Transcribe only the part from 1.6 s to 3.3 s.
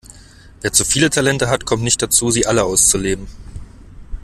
kommt nicht dazu, sie alle auszuleben.